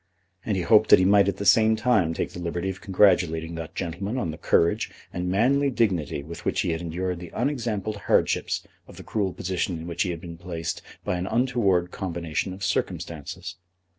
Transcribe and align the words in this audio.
And 0.43 0.57
he 0.57 0.63
hoped 0.63 0.89
that 0.89 0.97
he 0.97 1.05
might 1.05 1.27
at 1.27 1.37
the 1.37 1.45
same 1.45 1.75
time 1.75 2.15
take 2.15 2.31
the 2.31 2.39
liberty 2.39 2.71
of 2.71 2.81
congratulating 2.81 3.53
that 3.53 3.75
gentleman 3.75 4.17
on 4.17 4.31
the 4.31 4.37
courage 4.39 4.89
and 5.13 5.29
manly 5.29 5.69
dignity 5.69 6.23
with 6.23 6.43
which 6.43 6.61
he 6.61 6.71
had 6.71 6.81
endured 6.81 7.19
the 7.19 7.29
unexampled 7.35 7.97
hardships 7.97 8.65
of 8.87 8.97
the 8.97 9.03
cruel 9.03 9.31
position 9.31 9.77
in 9.77 9.85
which 9.85 10.01
he 10.01 10.09
had 10.09 10.19
been 10.19 10.37
placed 10.37 10.81
by 11.05 11.17
an 11.17 11.27
untoward 11.27 11.91
combination 11.91 12.51
of 12.51 12.63
circumstances. 12.63 13.57